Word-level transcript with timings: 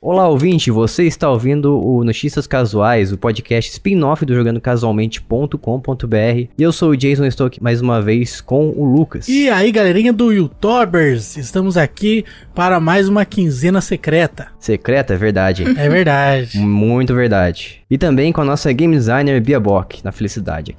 Olá, 0.00 0.28
ouvinte, 0.28 0.70
você 0.70 1.08
está 1.08 1.28
ouvindo 1.28 1.76
o 1.76 2.04
Notícias 2.04 2.46
Casuais, 2.46 3.12
o 3.12 3.18
podcast 3.18 3.72
spin-off 3.72 4.24
do 4.24 4.32
Jogando 4.32 4.60
Casualmente.com.br. 4.60 6.48
E 6.56 6.62
eu 6.62 6.70
sou 6.70 6.90
o 6.90 6.96
Jason, 6.96 7.24
estou 7.24 7.48
aqui 7.48 7.60
mais 7.60 7.80
uma 7.80 8.00
vez 8.00 8.40
com 8.40 8.70
o 8.70 8.84
Lucas. 8.84 9.26
E 9.28 9.50
aí, 9.50 9.72
galerinha 9.72 10.12
do 10.12 10.30
YouTubers, 10.30 11.36
estamos 11.36 11.76
aqui 11.76 12.24
para 12.54 12.78
mais 12.78 13.08
uma 13.08 13.24
quinzena 13.24 13.80
secreta. 13.80 14.52
Secreta, 14.60 15.14
é 15.14 15.16
verdade. 15.16 15.64
É 15.64 15.88
verdade. 15.88 16.58
Muito 16.62 17.12
verdade. 17.12 17.82
E 17.90 17.98
também 17.98 18.32
com 18.32 18.40
a 18.40 18.44
nossa 18.44 18.72
game 18.72 18.94
designer 18.94 19.40
Bia 19.40 19.58
Bock, 19.58 20.04
na 20.04 20.12
felicidade. 20.12 20.76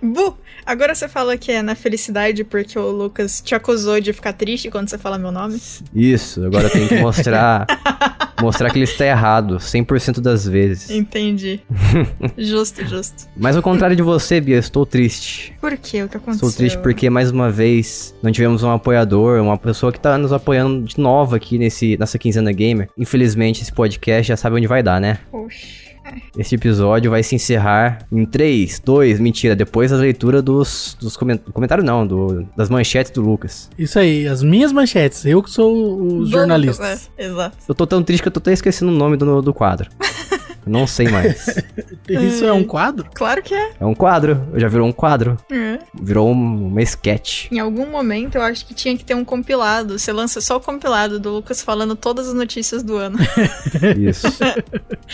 Bu, 0.00 0.36
agora 0.70 0.94
você 0.94 1.08
fala 1.08 1.36
que 1.36 1.50
é 1.50 1.62
na 1.62 1.74
felicidade 1.74 2.44
porque 2.44 2.78
o 2.78 2.90
Lucas 2.90 3.40
te 3.40 3.54
acusou 3.54 4.00
de 4.00 4.12
ficar 4.12 4.32
triste 4.32 4.70
quando 4.70 4.88
você 4.88 4.96
fala 4.96 5.18
meu 5.18 5.32
nome? 5.32 5.60
Isso, 5.94 6.44
agora 6.44 6.70
tenho 6.70 6.88
que 6.88 6.98
mostrar 6.98 7.66
mostrar 8.40 8.70
que 8.70 8.78
ele 8.78 8.84
está 8.84 9.04
errado 9.04 9.56
100% 9.56 10.20
das 10.20 10.46
vezes. 10.46 10.90
Entendi. 10.90 11.60
justo, 12.38 12.86
justo. 12.86 13.28
Mas 13.36 13.56
ao 13.56 13.62
contrário 13.62 13.96
de 13.96 14.02
você, 14.02 14.40
Bia, 14.40 14.56
estou 14.58 14.86
triste. 14.86 15.52
Por 15.60 15.76
quê? 15.76 16.04
O 16.04 16.08
que 16.08 16.16
aconteceu? 16.16 16.48
Estou 16.48 16.52
triste 16.52 16.78
porque 16.78 17.10
mais 17.10 17.30
uma 17.30 17.50
vez 17.50 18.14
não 18.22 18.30
tivemos 18.30 18.62
um 18.62 18.70
apoiador, 18.70 19.42
uma 19.42 19.58
pessoa 19.58 19.92
que 19.92 19.98
está 19.98 20.16
nos 20.16 20.32
apoiando 20.32 20.86
de 20.86 20.98
novo 20.98 21.34
aqui 21.34 21.58
nesse, 21.58 21.96
nessa 21.98 22.18
quinzena 22.18 22.52
gamer. 22.52 22.88
Infelizmente 22.96 23.62
esse 23.62 23.72
podcast 23.72 24.28
já 24.28 24.36
sabe 24.36 24.56
onde 24.56 24.66
vai 24.66 24.82
dar, 24.82 25.00
né? 25.00 25.18
Poxa. 25.30 25.89
Este 26.36 26.54
episódio 26.54 27.10
vai 27.10 27.22
se 27.22 27.34
encerrar 27.34 28.06
em 28.10 28.24
3, 28.24 28.80
2, 28.84 29.20
mentira, 29.20 29.56
depois 29.56 29.90
da 29.90 29.96
leitura 29.96 30.40
dos, 30.40 30.96
dos 31.00 31.16
comentários, 31.16 31.52
comentário 31.52 31.84
não, 31.84 32.06
do, 32.06 32.46
das 32.56 32.68
manchetes 32.68 33.12
do 33.12 33.20
Lucas. 33.20 33.70
Isso 33.78 33.98
aí, 33.98 34.26
as 34.26 34.42
minhas 34.42 34.72
manchetes, 34.72 35.24
eu 35.24 35.42
que 35.42 35.50
sou 35.50 36.00
o 36.00 36.26
jornalista. 36.26 36.98
É, 37.16 37.26
exato. 37.26 37.56
Eu 37.68 37.74
tô 37.74 37.86
tão 37.86 38.02
triste 38.02 38.22
que 38.22 38.28
eu 38.28 38.32
tô 38.32 38.38
até 38.38 38.52
esquecendo 38.52 38.92
o 38.92 38.94
nome 38.94 39.16
do, 39.16 39.42
do 39.42 39.54
quadro. 39.54 39.90
Não 40.66 40.86
sei 40.86 41.08
mais. 41.08 41.46
Isso 42.08 42.44
é 42.44 42.52
um 42.52 42.64
quadro? 42.64 43.06
Claro 43.14 43.42
que 43.42 43.54
é. 43.54 43.70
É 43.80 43.84
um 43.84 43.94
quadro. 43.94 44.48
Já 44.54 44.68
virou 44.68 44.86
um 44.86 44.92
quadro. 44.92 45.36
É. 45.50 45.78
Virou 45.94 46.30
um, 46.30 46.66
uma 46.68 46.82
sketch. 46.82 47.50
Em 47.50 47.58
algum 47.58 47.86
momento 47.86 48.36
eu 48.36 48.42
acho 48.42 48.66
que 48.66 48.74
tinha 48.74 48.96
que 48.96 49.04
ter 49.04 49.14
um 49.14 49.24
compilado. 49.24 49.98
Você 49.98 50.12
lança 50.12 50.40
só 50.40 50.56
o 50.56 50.60
compilado 50.60 51.18
do 51.18 51.30
Lucas 51.30 51.62
falando 51.62 51.94
todas 51.96 52.28
as 52.28 52.34
notícias 52.34 52.82
do 52.82 52.96
ano. 52.96 53.18
Isso. 53.98 54.26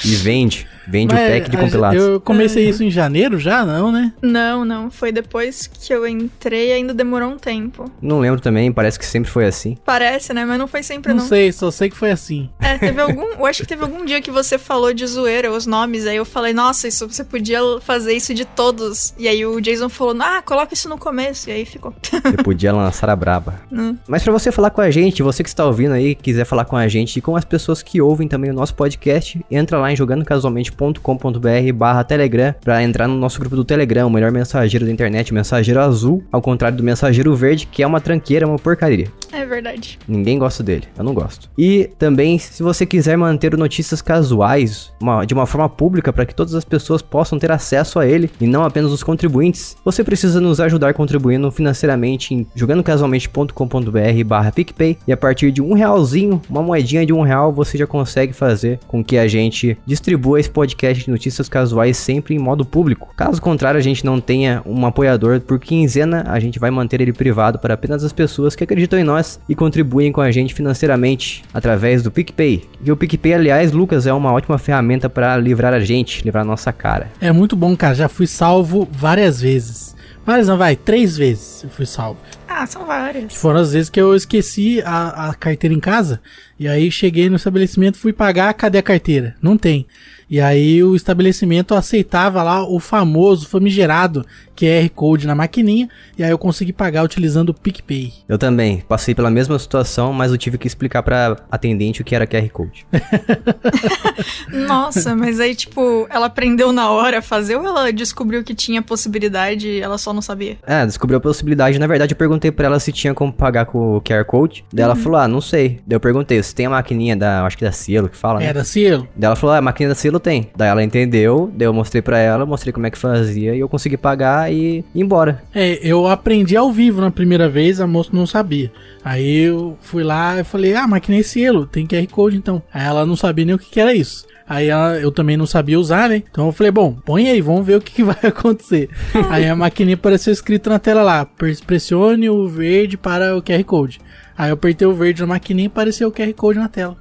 e 0.05 0.15
vende. 0.17 0.67
Vende 0.87 1.15
Mas 1.15 1.29
o 1.29 1.33
pack 1.33 1.51
de 1.51 1.57
compilados. 1.57 2.03
Eu 2.03 2.21
comecei 2.21 2.69
isso 2.69 2.83
em 2.85 2.91
janeiro 2.91 3.39
já, 3.39 3.65
não, 3.65 3.91
né? 3.91 4.13
não, 4.23 4.65
não. 4.65 4.91
Foi 4.91 5.11
depois 5.11 5.67
que 5.67 5.93
eu 5.93 6.07
entrei 6.07 6.73
ainda 6.73 6.95
demorou 6.95 7.31
um 7.31 7.37
tempo. 7.37 7.91
Não 8.01 8.21
lembro 8.21 8.41
também, 8.41 8.73
parece 8.73 8.99
que 8.99 9.05
sempre 9.05 9.31
foi 9.31 9.47
assim. 9.47 9.77
Parece, 9.85 10.33
né? 10.33 10.45
Mas 10.45 10.59
não 10.59 10.69
foi 10.69 10.83
sempre, 10.83 11.13
Não 11.13 11.21
não. 11.21 11.29
sei, 11.29 11.51
só 11.53 11.71
sei 11.71 11.91
que 11.91 11.97
foi 11.97 12.11
assim. 12.11 12.49
É, 12.61 12.79
teve 12.79 13.01
algum. 13.01 13.23
Eu 13.39 13.47
acho 13.47 13.63
que 13.63 13.69
teve 13.69 13.83
algum 13.83 14.05
dia 14.05 14.21
que 14.21 14.31
você 14.31 14.59
falou 14.59 14.93
de 14.95 15.07
zoeira 15.07 15.46
os 15.51 15.67
nomes. 15.67 16.07
Aí 16.07 16.17
eu 16.17 16.25
falei, 16.25 16.53
nossa, 16.53 16.89
isso 16.89 17.09
você 17.09 17.25
podia 17.25 17.61
fazer 17.81 18.13
isso 18.13 18.35
de 18.35 18.45
todos. 18.45 19.15
E 19.19 19.29
aí 19.29 19.45
o 19.45 19.61
Jason 19.61 19.89
falou, 19.89 20.17
ah, 20.21 20.43
coloca 20.43 20.75
isso 20.75 20.89
no 20.89 20.99
começo. 20.99 21.49
E 21.49 21.53
aí 21.53 21.65
ficou. 21.65 21.95
Eu 22.37 22.45
podia 22.45 22.73
lançar 22.73 23.09
a 23.09 23.17
braba. 23.17 23.61
Hum. 23.73 23.97
Mas 24.07 24.23
pra 24.23 24.33
você 24.33 24.51
falar 24.51 24.71
com 24.71 24.81
a 24.81 24.91
gente, 24.91 25.23
você 25.23 25.43
que 25.43 25.49
está 25.49 25.65
ouvindo 25.65 25.93
aí, 25.93 26.15
quiser 26.15 26.45
falar 26.45 26.65
com 26.65 26.77
a 26.77 26.89
gente 26.89 27.17
e 27.17 27.23
com 27.23 27.37
as 27.37 27.45
pessoas 27.45 27.83
que 27.83 28.01
ouvem 28.01 28.29
também 28.29 28.51
o 28.51 28.55
nosso 28.55 28.75
podcast, 28.75 29.41
entra 29.51 29.79
lá 29.79 29.93
em 29.93 29.97
jogandocasualmente.com.br 29.97 31.73
barra 31.75 32.05
Telegram 32.05 32.55
pra 32.61 32.83
entrar 32.83 33.07
no 33.09 33.17
nosso 33.17 33.39
grupo 33.39 33.57
do 33.57 33.65
Telegram, 33.65 34.07
o 34.07 34.11
melhor 34.11 34.33
mensageiro 34.33 34.85
da 34.85 34.93
internet, 34.93 35.31
o 35.31 35.35
mensageiro 35.35 35.81
azul, 35.81 36.23
ao 36.31 36.43
contrário 36.43 36.77
do 36.77 36.83
mensageiro 36.83 37.35
verde, 37.35 37.67
que 37.67 37.83
é 37.83 37.87
uma 37.87 38.01
tranqueira, 38.01 38.47
uma 38.47 38.59
porcaria. 38.59 39.11
É 39.33 39.46
verdade. 39.47 39.99
Ninguém 40.07 40.39
gosta 40.39 40.63
dele, 40.63 40.85
eu 40.97 41.05
não 41.05 41.15
gosto. 41.15 41.49
E 41.57 41.91
também, 41.99 42.39
se 42.39 42.63
você 42.63 42.85
quiser 42.85 43.17
manter 43.17 43.57
Notícias 43.57 44.03
Casuais 44.03 44.93
uma- 45.01 45.25
de 45.25 45.35
uma 45.35 45.47
forma 45.47 45.69
pública 45.69 46.13
para 46.13 46.27
que 46.27 46.35
todas 46.35 46.55
as 46.55 46.65
pessoas 46.65 47.01
possam 47.03 47.39
ter 47.39 47.51
acesso 47.51 47.99
a 47.99 48.07
ele 48.07 48.31
e 48.41 48.47
não 48.47 48.65
apenas 48.65 48.93
os 48.93 49.03
contribuintes, 49.03 49.77
você 49.85 50.03
precisa 50.05 50.41
nos 50.41 50.61
ajudar 50.61 50.95
contribuindo 50.95 51.51
financeiramente 51.51 52.35
em 52.35 52.47
jogandocasualmente.com.br 52.55 54.25
barra 54.25 54.53
PicPay 54.53 54.99
e 55.07 55.13
a 55.13 55.17
partir 55.17 55.51
de 55.51 55.63
um 55.63 55.73
realzinho, 55.75 56.41
uma 56.49 56.63
moedinha 56.63 57.05
de 57.05 57.13
um 57.13 57.23
real, 57.23 57.53
você 57.53 57.77
já 57.79 57.87
consegue 57.87 58.33
fazer 58.33 58.79
com 58.87 59.03
que 59.05 59.17
a 59.19 59.27
gente 59.29 59.77
distribua 59.87 60.41
esse 60.41 60.51
podcast 60.51 61.05
de 61.05 61.11
notícias 61.11 61.49
casuais 61.49 61.97
sempre 61.97 62.35
em 62.35 62.39
modo 62.39 62.65
público. 62.65 63.09
Caso 63.17 63.41
contrário, 63.41 63.79
a 63.79 63.83
gente 63.83 64.05
não 64.05 64.21
tenha 64.21 64.63
um 64.67 64.87
apoiador 64.87 65.41
por 65.41 65.59
quinzena, 65.59 66.25
a 66.29 66.39
gente 66.41 66.59
vai 66.59 66.71
manter 66.71 67.01
ele 67.01 67.13
privado 67.13 67.59
para 67.59 67.75
apenas 67.75 68.03
as 68.05 68.13
pessoas 68.13 68.55
que 68.55 68.65
acreditam 68.65 68.99
em 68.99 69.05
nós 69.05 69.36
e 69.49 69.55
contribuem 69.55 70.13
com 70.13 70.21
a 70.21 70.31
gente 70.31 70.55
financeiramente 70.55 71.43
através 71.53 72.03
do 72.03 72.11
PicPay. 72.11 72.65
E 72.85 72.93
o 72.93 72.97
PicPay, 72.97 73.35
aliás, 73.35 73.73
Lucas, 73.73 74.07
é 74.07 74.13
uma 74.13 74.33
ótima 74.33 74.59
ferramenta 74.59 75.09
para 75.09 75.37
livrar 75.37 75.73
a 75.73 75.81
gente, 75.81 76.25
livrar 76.25 76.43
a 76.43 76.47
nossa 76.47 76.73
cara. 76.73 77.11
É 77.21 77.33
muito 77.33 77.57
bom, 77.57 77.77
cara. 77.77 77.95
Já 77.95 78.09
fui 78.09 78.27
salvo 78.27 78.89
várias 78.91 79.41
vezes. 79.41 79.97
Várias 80.27 80.49
não, 80.49 80.59
vai, 80.59 80.75
três 80.75 81.17
vezes 81.17 81.63
eu 81.63 81.71
fui 81.71 81.87
salvo. 81.87 82.19
Ah, 82.49 82.67
são 82.67 82.85
várias. 82.85 83.33
Foram 83.35 83.61
as 83.61 83.73
vezes 83.73 83.89
que 83.89 84.01
eu 84.01 84.15
esqueci 84.15 84.83
a, 84.85 85.29
a 85.29 85.35
carteira 85.35 85.73
em 85.73 85.79
casa. 85.79 86.21
E 86.59 86.67
aí 86.67 86.91
cheguei 86.91 87.31
no 87.31 87.37
estabelecimento, 87.37 87.97
fui 87.97 88.13
pagar, 88.13 88.53
cadê 88.55 88.79
a 88.79 88.83
carteira? 88.83 89.37
Não 89.41 89.57
tem. 89.57 89.87
E 90.29 90.41
aí 90.41 90.83
o 90.83 90.97
estabelecimento 90.97 91.75
aceitava 91.75 92.43
lá 92.43 92.69
o 92.69 92.81
famoso, 92.81 93.49
famigerado 93.49 94.27
QR 94.57 94.89
Code 94.95 95.27
na 95.27 95.35
maquininha. 95.35 95.89
E 96.19 96.25
aí 96.25 96.31
eu 96.31 96.39
consegui 96.39 96.73
pagar 96.73 97.05
utilizando 97.05 97.51
o 97.51 97.55
PicPay. 97.55 98.13
Eu 98.29 98.39
também 98.39 98.83
passei 98.89 99.15
pela 99.15 99.31
mesma 99.31 99.59
situação, 99.59 100.13
mas 100.13 100.33
eu 100.33 100.39
tive 100.39 100.59
que 100.59 100.67
explicar 100.67 101.03
para 101.03 101.37
atendente 101.51 102.01
o 102.01 102.05
que 102.05 102.15
era 102.15 102.27
QR 102.27 102.49
Code. 102.51 102.87
Nossa, 104.67 105.15
mas 105.15 105.39
aí, 105.39 105.55
tipo, 105.55 106.07
ela 106.11 106.27
aprendeu 106.27 106.73
na 106.73 106.91
hora 106.91 107.19
a 107.19 107.23
fazer 107.23 107.57
ou 107.57 107.65
ela 107.65 107.93
descobriu 107.93 108.43
que 108.43 108.55
tinha 108.55 108.83
possibilidade 108.83 109.69
e 109.69 109.81
ela 109.81 109.99
só 109.99 110.13
não 110.13 110.23
sabia? 110.23 110.59
É, 110.67 110.85
descobriu 110.87 111.19
a 111.19 111.21
possibilidade. 111.21 111.79
Na 111.79 111.87
verdade, 111.87 112.15
eu 112.15 112.19
perguntei 112.19 112.51
pra 112.51 112.67
ela 112.67 112.81
se 112.81 112.91
tinha 112.91 113.15
como 113.15 113.33
pagar 113.33 113.67
com 113.67 113.97
o 113.97 114.01
QR 114.01 114.25
Code. 114.25 114.65
Daí 114.73 114.85
ela 114.85 114.97
falou, 114.97 115.21
ah, 115.21 115.29
não 115.29 115.41
sei. 115.41 115.81
Daí 115.87 115.97
eu 115.97 116.01
perguntei, 116.01 116.43
você 116.43 116.55
tem 116.55 116.67
a 116.67 116.71
maquininha 116.71 117.17
da, 117.17 117.45
acho 117.45 117.59
que 117.59 117.65
da 117.65 117.73
Cielo 117.73 118.09
que 118.09 118.17
fala, 118.17 118.41
né? 118.41 118.47
Era 118.47 118.65
selo? 118.65 119.07
Daí 119.15 119.27
ela 119.27 119.37
falou, 119.37 119.55
ah, 119.55 119.59
a 119.59 119.63
maquininha 119.63 119.91
da 119.91 119.95
Cielo 119.95 120.16
tem. 120.21 120.51
Daí 120.57 120.69
ela 120.69 120.83
entendeu, 120.83 121.51
daí 121.55 121.67
eu 121.67 121.73
mostrei 121.73 122.01
pra 122.03 122.19
ela, 122.19 122.45
mostrei 122.47 122.73
como 122.73 122.87
é 122.87 122.91
que 122.91 122.99
fazia 122.99 123.55
e 123.55 123.61
eu 123.61 123.69
consegui 123.69 123.97
pagar 123.97 124.53
e 124.53 124.79
ir 124.79 124.85
embora. 125.03 125.43
É, 125.55 125.79
eu 125.83 126.07
aprendi 126.07 126.57
ao 126.57 126.71
vivo 126.73 127.01
na 127.01 127.11
primeira 127.11 127.49
vez, 127.49 127.81
a 127.81 127.87
moça 127.87 128.11
não 128.13 128.27
sabia. 128.27 128.71
Aí 129.05 129.39
eu 129.45 129.77
fui 129.81 130.03
lá 130.03 130.41
e 130.41 130.45
falei, 130.45 130.75
ah, 130.75 130.87
máquina 130.87 131.17
é 131.19 131.23
selo, 131.23 131.67
tem 131.67 131.87
QR 131.87 132.07
Code 132.09 132.37
então. 132.37 132.63
Aí 132.73 132.85
ela 132.85 133.07
não 133.07 133.17
sabia 133.17 133.45
nem 133.45 133.55
o 133.55 133.59
que, 133.59 133.71
que 133.71 133.81
era 133.81 133.95
isso. 133.95 134.25
Aí 134.49 134.69
ela- 134.69 134.97
eu 134.99 135.11
também 135.11 135.37
não 135.37 135.45
sabia 135.47 135.79
usar, 135.79 136.09
né? 136.09 136.23
Então 136.31 136.47
eu 136.47 136.53
falei, 136.53 136.71
bom, 136.71 136.93
põe 137.05 137.29
aí, 137.29 137.41
vamos 137.41 137.67
ver 137.67 137.77
o 137.77 137.81
que, 137.81 137.93
que 137.93 138.03
vai 138.05 138.17
acontecer. 138.23 138.89
aí 139.29 139.45
a 139.49 139.57
maquininha 139.57 139.95
apareceu 139.97 140.33
escrito 140.33 140.71
na 140.71 140.79
tela 140.79 141.03
lá, 141.03 141.25
"Pre- 141.25 141.57
pressione 141.67 142.31
o 142.31 142.47
verde 142.47 142.97
para 142.97 143.37
o 143.37 143.43
QR 143.43 143.65
Code. 143.65 144.01
Aí 144.39 144.51
eu 144.51 144.55
apertei 144.55 144.87
o 144.87 144.93
verde 144.95 145.23
na 145.23 145.27
maquininha 145.29 145.67
e 145.67 145.69
apareceu 145.69 146.09
o 146.09 146.13
QR 146.13 146.33
Code 146.35 146.59
na 146.59 146.69
tela. 146.69 146.97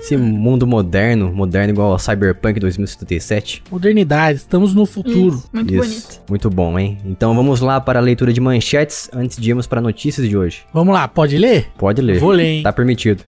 Esse 0.00 0.16
mundo 0.16 0.66
moderno, 0.66 1.30
moderno 1.32 1.72
igual 1.72 1.92
ao 1.92 1.98
Cyberpunk 1.98 2.58
2077. 2.60 3.62
Modernidade, 3.70 4.38
estamos 4.38 4.72
no 4.74 4.86
futuro. 4.86 5.36
Isso, 5.36 5.50
muito 5.52 5.74
Isso, 5.74 5.82
bonito. 5.82 6.22
muito 6.30 6.50
bom, 6.50 6.78
hein? 6.78 6.98
Então 7.04 7.34
vamos 7.34 7.60
lá 7.60 7.80
para 7.80 7.98
a 7.98 8.02
leitura 8.02 8.32
de 8.32 8.40
manchetes 8.40 9.10
antes 9.12 9.36
de 9.36 9.50
irmos 9.50 9.66
para 9.66 9.80
notícias 9.80 10.26
de 10.26 10.36
hoje. 10.36 10.62
Vamos 10.72 10.94
lá, 10.94 11.06
pode 11.06 11.36
ler? 11.36 11.68
Pode 11.76 12.00
ler. 12.00 12.18
Vou 12.20 12.30
ler, 12.30 12.44
hein? 12.46 12.62
Tá 12.62 12.72
permitido. 12.72 13.22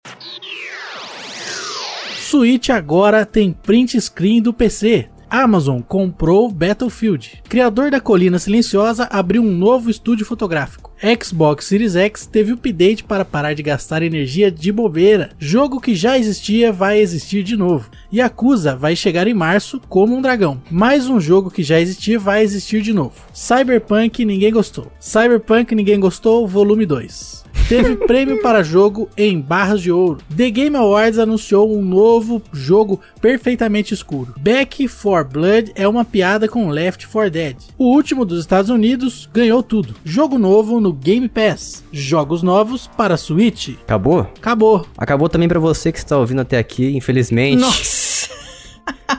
Switch 2.19 2.70
agora 2.70 3.26
tem 3.26 3.53
print 3.53 4.00
screen 4.00 4.41
do 4.41 4.53
PC. 4.53 5.09
Amazon 5.30 5.80
comprou 5.80 6.50
Battlefield. 6.50 7.41
Criador 7.48 7.88
da 7.88 8.00
Colina 8.00 8.36
Silenciosa 8.36 9.04
abriu 9.04 9.42
um 9.42 9.52
novo 9.52 9.88
estúdio 9.88 10.26
fotográfico. 10.26 10.91
Xbox 11.22 11.66
Series 11.66 11.94
X 11.94 12.26
teve 12.26 12.52
update 12.52 13.04
para 13.04 13.24
parar 13.24 13.54
de 13.54 13.62
gastar 13.62 14.02
energia 14.02 14.50
de 14.50 14.72
bobeira. 14.72 15.31
Jogo 15.38 15.81
que 15.81 15.94
já 15.94 16.19
existia 16.19 16.72
vai 16.72 16.99
existir 16.99 17.44
de 17.44 17.56
novo. 17.56 17.88
Yakuza 18.12 18.75
vai 18.75 18.96
chegar 18.96 19.28
em 19.28 19.32
março 19.32 19.81
como 19.88 20.16
um 20.16 20.20
dragão. 20.20 20.60
Mais 20.69 21.08
um 21.08 21.20
jogo 21.20 21.50
que 21.50 21.62
já 21.62 21.81
existia 21.81 22.19
vai 22.19 22.43
existir 22.43 22.82
de 22.82 22.93
novo. 22.93 23.14
Cyberpunk 23.32 24.25
ninguém 24.25 24.52
gostou. 24.52 24.90
Cyberpunk 24.99 25.75
ninguém 25.76 26.00
gostou, 26.00 26.46
volume 26.46 26.84
2. 26.84 27.39
Teve 27.70 27.94
prêmio 27.94 28.43
para 28.43 28.64
jogo 28.64 29.08
em 29.17 29.40
barras 29.40 29.81
de 29.81 29.93
ouro. 29.93 30.19
The 30.37 30.50
Game 30.50 30.75
Awards 30.75 31.20
anunciou 31.20 31.72
um 31.72 31.81
novo 31.81 32.43
jogo 32.52 33.00
perfeitamente 33.22 33.94
escuro. 33.94 34.34
Back 34.40 34.88
4 34.88 35.32
Blood 35.32 35.72
é 35.76 35.87
uma 35.87 36.05
piada 36.05 36.49
com 36.49 36.69
Left 36.69 37.06
4 37.06 37.31
Dead. 37.31 37.56
O 37.78 37.94
último 37.94 38.25
dos 38.25 38.40
Estados 38.40 38.70
Unidos 38.70 39.31
ganhou 39.32 39.62
tudo. 39.62 39.94
Jogo 40.05 40.37
novo 40.37 40.81
no 40.81 40.93
Game 40.93 41.28
Pass. 41.28 41.84
Jogos 41.93 42.43
novos 42.43 42.88
para 42.88 43.17
Switch. 43.17 43.76
Acabou? 43.84 44.22
Acabou. 44.22 44.84
Acabou 44.99 45.28
também 45.28 45.46
pra 45.49 45.61
você 45.61 45.93
que 45.93 45.99
está 45.99 46.19
ouvindo 46.19 46.40
até 46.40 46.58
aqui, 46.58 46.96
infelizmente. 46.96 47.61
Nossa. 47.61 48.09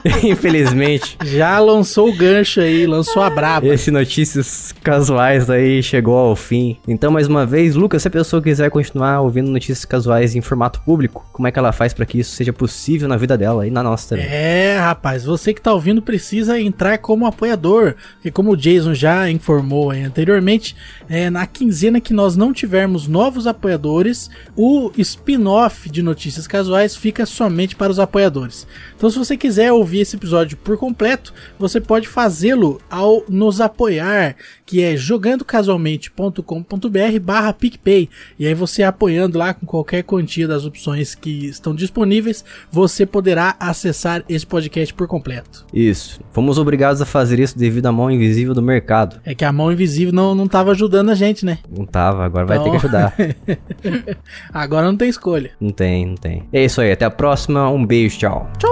Infelizmente, 0.22 1.16
Já 1.24 1.58
lançou 1.58 2.08
o 2.08 2.16
gancho 2.16 2.60
aí, 2.60 2.86
lançou 2.86 3.22
a 3.22 3.30
braba. 3.30 3.66
esse 3.66 3.90
Notícias 3.90 4.74
Casuais 4.82 5.48
aí 5.50 5.82
chegou 5.82 6.16
ao 6.16 6.36
fim. 6.36 6.76
Então, 6.86 7.10
mais 7.10 7.26
uma 7.26 7.46
vez, 7.46 7.74
Lucas, 7.74 8.02
se 8.02 8.08
a 8.08 8.10
pessoa 8.10 8.42
quiser 8.42 8.70
continuar 8.70 9.20
ouvindo 9.20 9.50
notícias 9.50 9.84
casuais 9.84 10.34
em 10.34 10.40
formato 10.40 10.80
público, 10.82 11.26
como 11.32 11.46
é 11.46 11.52
que 11.52 11.58
ela 11.58 11.72
faz 11.72 11.92
para 11.92 12.06
que 12.06 12.18
isso 12.18 12.34
seja 12.34 12.52
possível 12.52 13.08
na 13.08 13.16
vida 13.16 13.36
dela 13.36 13.66
e 13.66 13.70
na 13.70 13.82
nossa 13.82 14.10
também? 14.10 14.26
É, 14.26 14.78
rapaz, 14.78 15.24
você 15.24 15.52
que 15.54 15.60
tá 15.60 15.72
ouvindo 15.72 16.02
precisa 16.02 16.60
entrar 16.60 16.98
como 16.98 17.26
apoiador, 17.26 17.94
porque 18.14 18.30
como 18.30 18.52
o 18.52 18.56
Jason 18.56 18.94
já 18.94 19.30
informou 19.30 19.90
anteriormente, 19.90 20.74
é, 21.08 21.30
na 21.30 21.46
quinzena 21.46 22.00
que 22.00 22.12
nós 22.12 22.36
não 22.36 22.52
tivermos 22.52 23.06
novos 23.06 23.46
apoiadores, 23.46 24.30
o 24.56 24.90
spin-off 24.98 25.90
de 25.90 26.02
notícias 26.02 26.46
casuais 26.46 26.96
fica 26.96 27.26
somente 27.26 27.76
para 27.76 27.92
os 27.92 27.98
apoiadores. 27.98 28.66
Então, 28.96 29.10
se 29.10 29.18
você 29.18 29.36
quiser 29.36 29.72
ouvir 29.82 30.00
esse 30.00 30.16
episódio 30.16 30.56
por 30.56 30.76
completo, 30.78 31.32
você 31.58 31.80
pode 31.80 32.08
fazê-lo 32.08 32.80
ao 32.90 33.22
nos 33.28 33.60
apoiar, 33.60 34.34
que 34.64 34.82
é 34.82 34.96
jogandocasualmente.com.br 34.96 37.18
barra 37.20 37.52
PicPay. 37.52 38.08
E 38.38 38.46
aí 38.46 38.54
você 38.54 38.82
apoiando 38.82 39.36
lá 39.38 39.52
com 39.54 39.66
qualquer 39.66 40.02
quantia 40.02 40.48
das 40.48 40.64
opções 40.64 41.14
que 41.14 41.46
estão 41.46 41.74
disponíveis, 41.74 42.42
você 42.70 43.04
poderá 43.04 43.54
acessar 43.60 44.24
esse 44.28 44.46
podcast 44.46 44.92
por 44.94 45.06
completo. 45.06 45.66
Isso. 45.72 46.20
Fomos 46.32 46.56
obrigados 46.58 47.02
a 47.02 47.06
fazer 47.06 47.38
isso 47.38 47.58
devido 47.58 47.86
à 47.86 47.92
mão 47.92 48.10
invisível 48.10 48.54
do 48.54 48.62
mercado. 48.62 49.20
É 49.24 49.34
que 49.34 49.44
a 49.44 49.52
mão 49.52 49.70
invisível 49.72 50.14
não, 50.14 50.34
não 50.34 50.48
tava 50.48 50.70
ajudando 50.70 51.10
a 51.10 51.14
gente, 51.14 51.44
né? 51.44 51.58
Não 51.70 51.84
tava, 51.84 52.24
agora 52.24 52.46
vai 52.46 52.58
ter 52.58 52.70
que 52.70 52.76
Então- 52.76 52.78
ajudar. 52.78 53.12
Agora 54.52 54.86
não 54.86 54.96
tem 54.96 55.08
escolha. 55.08 55.50
não 55.60 55.70
tem, 55.70 56.06
não 56.06 56.14
tem. 56.14 56.44
É 56.52 56.64
isso 56.64 56.80
aí, 56.80 56.92
até 56.92 57.04
a 57.04 57.10
próxima. 57.10 57.68
Um 57.70 57.84
beijo. 57.84 58.18
Tchau! 58.18 58.50
Tchau. 58.58 58.71